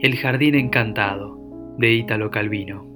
[0.00, 1.36] El jardín encantado
[1.76, 2.86] de Ítalo Calvino.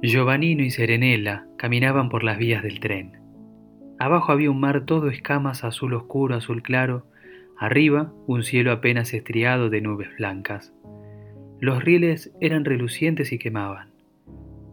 [0.00, 3.18] Giovannino y Serenella caminaban por las vías del tren.
[3.98, 7.04] Abajo había un mar todo escamas azul oscuro, azul claro,
[7.58, 10.72] arriba un cielo apenas estriado de nubes blancas.
[11.60, 13.90] Los rieles eran relucientes y quemaban.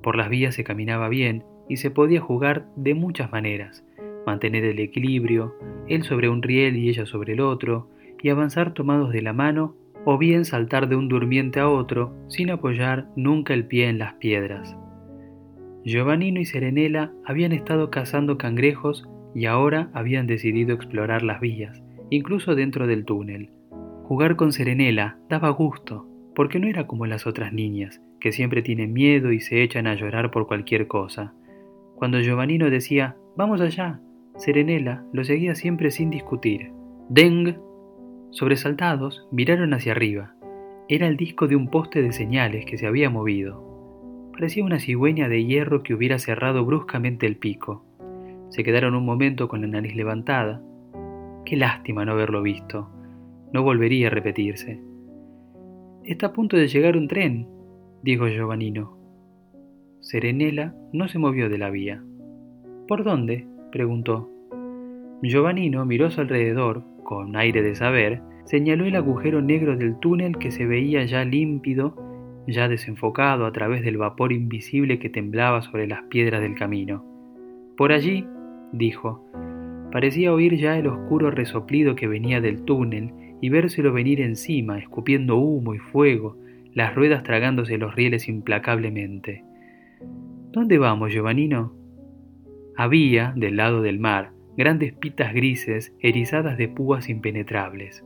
[0.01, 3.83] Por las vías se caminaba bien y se podía jugar de muchas maneras,
[4.25, 5.53] mantener el equilibrio,
[5.89, 7.89] él sobre un riel y ella sobre el otro,
[8.23, 12.49] y avanzar tomados de la mano o bien saltar de un durmiente a otro sin
[12.49, 14.75] apoyar nunca el pie en las piedras.
[15.83, 22.55] Giovannino y Serenela habían estado cazando cangrejos y ahora habían decidido explorar las vías, incluso
[22.55, 23.49] dentro del túnel.
[24.03, 28.93] Jugar con Serenela daba gusto, porque no era como las otras niñas, que siempre tienen
[28.93, 31.33] miedo y se echan a llorar por cualquier cosa.
[31.95, 33.99] Cuando Giovannino decía, vamos allá,
[34.35, 36.71] Serenela lo seguía siempre sin discutir.
[37.09, 37.57] Deng
[38.31, 40.33] Sobresaltados, miraron hacia arriba.
[40.87, 44.31] Era el disco de un poste de señales que se había movido.
[44.31, 47.85] Parecía una cigüeña de hierro que hubiera cerrado bruscamente el pico.
[48.49, 50.61] Se quedaron un momento con la nariz levantada.
[51.45, 52.89] Qué lástima no haberlo visto.
[53.51, 54.81] No volvería a repetirse.
[56.05, 57.47] Está a punto de llegar un tren,
[58.01, 58.97] dijo Giovannino.
[59.99, 62.01] Serenela no se movió de la vía.
[62.87, 63.45] ¿Por dónde?
[63.71, 64.30] preguntó.
[65.23, 70.37] Giovannino miró a su alrededor, con aire de saber, señaló el agujero negro del túnel
[70.37, 71.95] que se veía ya límpido,
[72.47, 77.05] ya desenfocado a través del vapor invisible que temblaba sobre las piedras del camino.
[77.77, 78.25] Por allí,
[78.71, 79.23] dijo,
[79.91, 85.37] parecía oír ya el oscuro resoplido que venía del túnel y vérselo venir encima, escupiendo
[85.37, 86.37] humo y fuego,
[86.73, 89.43] las ruedas tragándose los rieles implacablemente.
[90.51, 91.73] ¿Dónde vamos, Giovannino?
[92.75, 98.03] Había, del lado del mar, grandes pitas grises erizadas de púas impenetrables.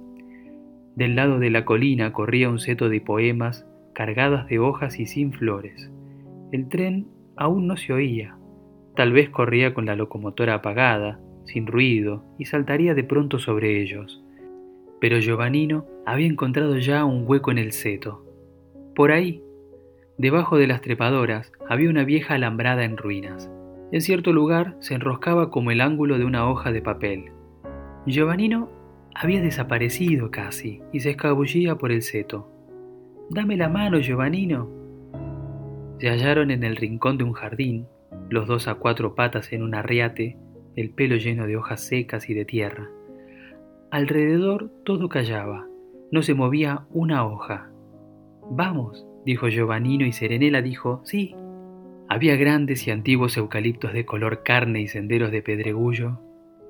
[0.96, 5.34] Del lado de la colina corría un seto de poemas cargadas de hojas y sin
[5.34, 5.92] flores.
[6.52, 8.38] El tren aún no se oía.
[8.96, 14.24] Tal vez corría con la locomotora apagada, sin ruido, y saltaría de pronto sobre ellos.
[15.02, 18.26] Pero Giovannino había encontrado ya un hueco en el seto.
[18.96, 19.44] Por ahí,
[20.18, 23.52] debajo de las trepadoras, había una vieja alambrada en ruinas.
[23.92, 27.32] En cierto lugar se enroscaba como el ángulo de una hoja de papel.
[28.06, 28.70] Giovannino
[29.14, 32.52] había desaparecido casi y se escabullía por el seto.
[33.30, 34.70] Dame la mano, Giovannino.
[36.00, 37.88] Se hallaron en el rincón de un jardín,
[38.30, 40.38] los dos a cuatro patas en un arriate,
[40.76, 42.90] el pelo lleno de hojas secas y de tierra.
[43.92, 45.68] Alrededor todo callaba,
[46.12, 47.70] no se movía una hoja.
[48.50, 51.36] Vamos, dijo Giovannino y Serenela dijo, sí,
[52.08, 56.20] había grandes y antiguos eucaliptos de color carne y senderos de pedregullo.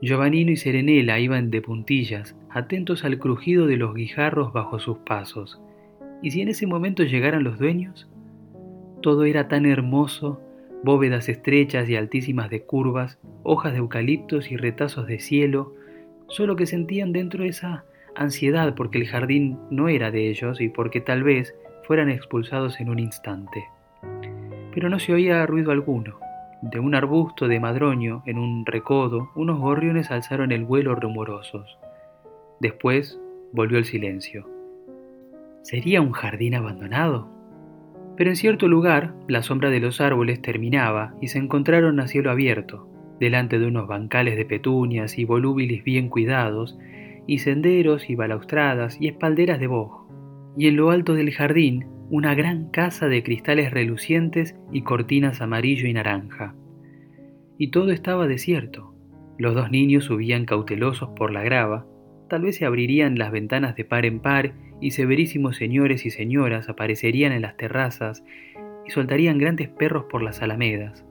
[0.01, 5.62] Giovannino y Serenela iban de puntillas, atentos al crujido de los guijarros bajo sus pasos.
[6.22, 8.09] ¿Y si en ese momento llegaran los dueños?
[9.01, 10.41] Todo era tan hermoso,
[10.84, 15.73] bóvedas estrechas y altísimas de curvas, hojas de eucaliptos y retazos de cielo,
[16.28, 17.84] solo que sentían dentro esa
[18.16, 21.53] ansiedad porque el jardín no era de ellos y porque tal vez
[21.84, 23.66] fueran expulsados en un instante
[24.75, 26.19] pero no se oía ruido alguno.
[26.62, 31.80] De un arbusto de madroño, en un recodo, unos gorriones alzaron el vuelo rumorosos.
[32.59, 33.18] Después
[33.53, 34.50] volvió el silencio.
[35.62, 37.30] ¿Sería un jardín abandonado?
[38.18, 42.30] Pero en cierto lugar, la sombra de los árboles terminaba y se encontraron a cielo
[42.30, 46.78] abierto, delante de unos bancales de petunias y volúbiles bien cuidados,
[47.28, 50.06] y senderos y balaustradas y espalderas de boj.
[50.58, 55.88] Y en lo alto del jardín una gran casa de cristales relucientes y cortinas amarillo
[55.88, 56.53] y naranja.
[57.57, 58.93] Y todo estaba desierto.
[59.39, 61.88] Los dos niños subían cautelosos por la grava,
[62.29, 66.69] tal vez se abrirían las ventanas de par en par y severísimos señores y señoras
[66.69, 68.23] aparecerían en las terrazas
[68.85, 71.05] y soltarían grandes perros por las alamedas.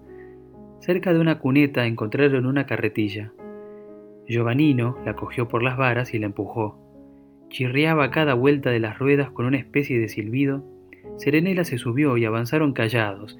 [0.79, 3.33] Cerca de una cuneta encontraron una carretilla.
[4.27, 6.79] Giovannino la cogió por las varas y la empujó.
[7.49, 10.74] Chirriaba cada vuelta de las ruedas con una especie de silbido
[11.17, 13.39] Serenela se subió y avanzaron callados,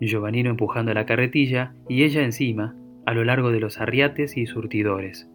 [0.00, 2.76] Giovannino empujando la carretilla y ella encima,
[3.06, 5.28] a lo largo de los arriates y surtidores.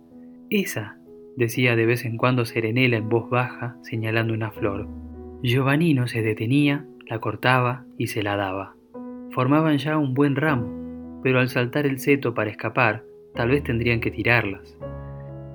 [0.50, 0.98] Esa,
[1.38, 4.88] decía de vez en cuando Serenela en voz baja, señalando una flor.
[5.42, 8.76] Giovannino se detenía, la cortaba y se la daba.
[9.32, 13.04] Formaban ya un buen ramo, pero al saltar el seto para escapar,
[13.36, 14.78] tal vez tendrían que tirarlas.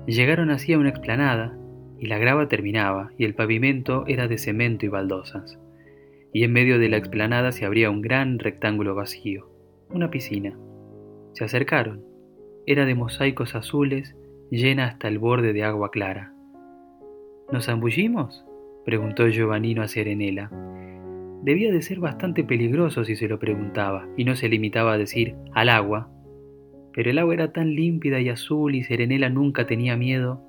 [0.07, 1.57] Llegaron así a una explanada,
[1.97, 5.59] y la grava terminaba, y el pavimento era de cemento y baldosas
[6.35, 9.49] y en medio de la explanada se abría un gran rectángulo vacío,
[9.89, 10.59] una piscina.
[11.31, 12.03] Se acercaron.
[12.65, 14.17] Era de mosaicos azules,
[14.51, 16.33] llena hasta el borde de agua clara.
[17.53, 18.45] ¿Nos zambullimos?
[18.83, 20.51] preguntó Giovannino a Serenela.
[21.43, 25.35] Debía de ser bastante peligroso si se lo preguntaba, y no se limitaba a decir
[25.53, 26.11] al agua.
[26.91, 30.41] Pero el agua era tan límpida y azul y Serenela nunca tenía miedo.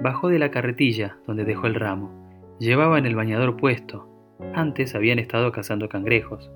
[0.00, 2.28] Bajó de la carretilla donde dejó el ramo.
[2.60, 4.15] Llevaban el bañador puesto.
[4.54, 6.50] Antes habían estado cazando cangrejos.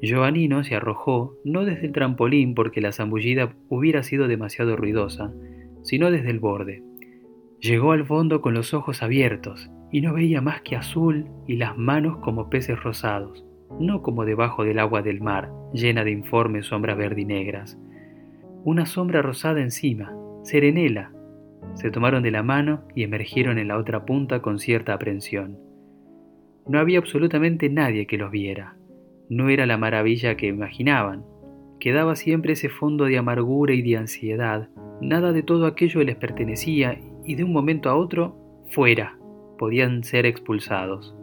[0.00, 5.32] Giovannino se arrojó no desde el trampolín porque la zambullida hubiera sido demasiado ruidosa,
[5.82, 6.82] sino desde el borde.
[7.60, 11.78] Llegó al fondo con los ojos abiertos y no veía más que azul y las
[11.78, 13.44] manos como peces rosados,
[13.78, 17.78] no como debajo del agua del mar, llena de informes sombras verde y negras.
[18.64, 20.12] Una sombra rosada encima,
[20.42, 21.12] serenela.
[21.74, 25.58] Se tomaron de la mano y emergieron en la otra punta con cierta aprensión.
[26.68, 28.76] No había absolutamente nadie que los viera.
[29.28, 31.24] No era la maravilla que imaginaban.
[31.80, 34.68] Quedaba siempre ese fondo de amargura y de ansiedad.
[35.00, 38.36] Nada de todo aquello les pertenecía y de un momento a otro,
[38.70, 39.16] fuera
[39.62, 41.14] podían ser expulsados.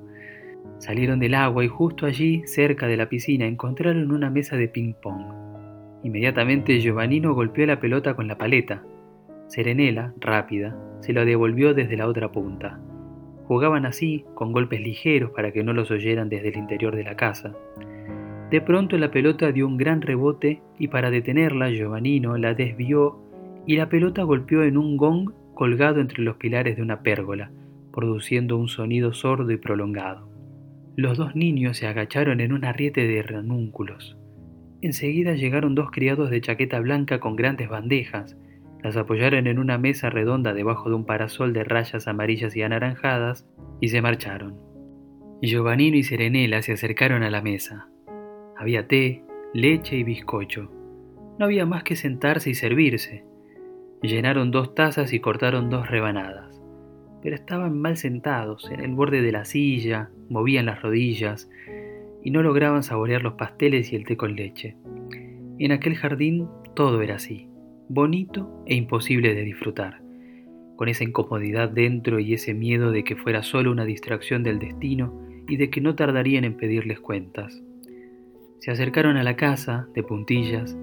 [0.77, 5.25] Salieron del agua y justo allí, cerca de la piscina, encontraron una mesa de ping-pong.
[6.03, 8.81] Inmediatamente Giovannino golpeó la pelota con la paleta.
[9.47, 12.79] Serenela, rápida, se la devolvió desde la otra punta.
[13.49, 17.15] Jugaban así, con golpes ligeros para que no los oyeran desde el interior de la
[17.15, 17.55] casa.
[18.51, 23.19] De pronto la pelota dio un gran rebote y para detenerla Giovannino la desvió
[23.65, 27.49] y la pelota golpeó en un gong colgado entre los pilares de una pérgola,
[27.91, 30.29] produciendo un sonido sordo y prolongado.
[30.95, 34.15] Los dos niños se agacharon en un arriete de ranúnculos.
[34.83, 38.37] Enseguida llegaron dos criados de chaqueta blanca con grandes bandejas,
[38.83, 43.47] las apoyaron en una mesa redonda debajo de un parasol de rayas amarillas y anaranjadas
[43.81, 44.57] y se marcharon.
[45.41, 47.89] Giovannino y Serenela se acercaron a la mesa.
[48.57, 49.23] Había té,
[49.53, 50.71] leche y bizcocho.
[51.37, 53.23] No había más que sentarse y servirse.
[54.01, 56.59] Llenaron dos tazas y cortaron dos rebanadas
[57.21, 61.49] pero estaban mal sentados, en el borde de la silla, movían las rodillas
[62.23, 64.77] y no lograban saborear los pasteles y el té con leche.
[65.57, 67.49] En aquel jardín todo era así,
[67.89, 70.01] bonito e imposible de disfrutar,
[70.75, 75.27] con esa incomodidad dentro y ese miedo de que fuera solo una distracción del destino
[75.47, 77.63] y de que no tardarían en pedirles cuentas.
[78.59, 80.77] Se acercaron a la casa, de puntillas,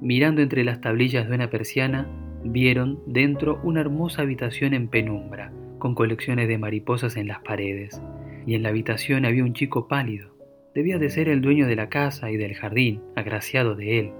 [0.00, 2.08] mirando entre las tablillas de una persiana,
[2.44, 8.00] vieron dentro una hermosa habitación en penumbra, con colecciones de mariposas en las paredes,
[8.46, 10.36] y en la habitación había un chico pálido.
[10.72, 14.12] Debía de ser el dueño de la casa y del jardín, agraciado de él.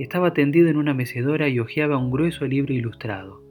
[0.00, 3.42] Estaba tendido en una mecedora y hojeaba un grueso libro ilustrado.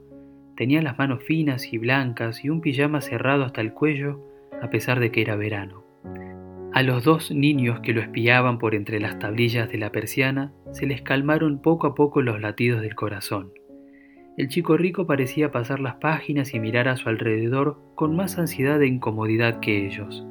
[0.56, 4.18] Tenía las manos finas y blancas y un pijama cerrado hasta el cuello,
[4.60, 5.84] a pesar de que era verano.
[6.72, 10.86] A los dos niños que lo espiaban por entre las tablillas de la persiana se
[10.86, 13.52] les calmaron poco a poco los latidos del corazón.
[14.36, 18.82] El chico rico parecía pasar las páginas y mirar a su alrededor con más ansiedad
[18.82, 20.26] e incomodidad que ellos.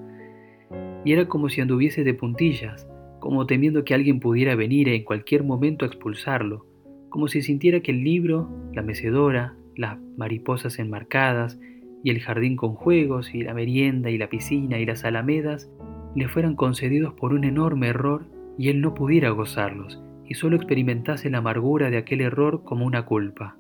[1.06, 2.90] Y era como si anduviese de puntillas,
[3.20, 6.66] como temiendo que alguien pudiera venir en cualquier momento a expulsarlo,
[7.10, 11.60] como si sintiera que el libro, la mecedora, las mariposas enmarcadas,
[12.04, 15.70] y el jardín con juegos, y la merienda, y la piscina, y las alamedas,
[16.16, 18.26] le fueran concedidos por un enorme error
[18.58, 23.06] y él no pudiera gozarlos, y solo experimentase la amargura de aquel error como una
[23.06, 23.56] culpa.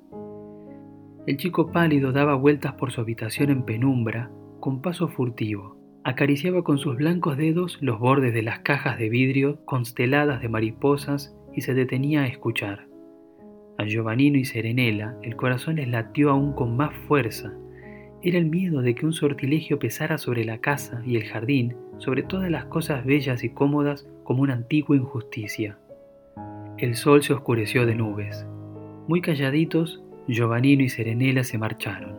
[1.25, 5.78] El chico pálido daba vueltas por su habitación en penumbra, con paso furtivo.
[6.09, 11.37] Acariciaba con sus blancos dedos los bordes de las cajas de vidrio consteladas de mariposas
[11.53, 12.87] y se detenía a escuchar.
[13.77, 17.53] A Giovannino y Serenela el corazón les latió aún con más fuerza.
[18.23, 22.23] Era el miedo de que un sortilegio pesara sobre la casa y el jardín, sobre
[22.23, 25.77] todas las cosas bellas y cómodas, como una antigua injusticia.
[26.79, 28.47] El sol se oscureció de nubes.
[29.07, 32.18] Muy calladitos, Giovannino y Serenela se marcharon.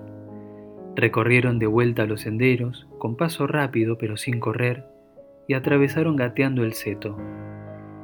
[0.97, 4.85] Recorrieron de vuelta los senderos, con paso rápido pero sin correr,
[5.47, 7.17] y atravesaron gateando el seto.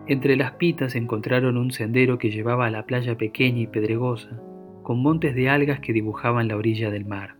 [0.06, 4.40] Entre las pitas encontraron un sendero que llevaba a la playa pequeña y pedregosa,
[4.82, 7.34] con montes de algas que dibujaban la orilla del mar.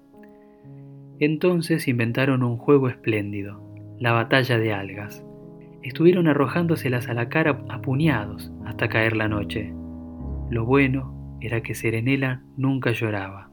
[1.21, 3.63] Entonces inventaron un juego espléndido,
[3.99, 5.25] la batalla de algas.
[5.83, 9.73] Estuvieron arrojándoselas a la cara a puñados hasta caer la noche.
[10.51, 13.51] Lo bueno era que Serenela nunca lloraba.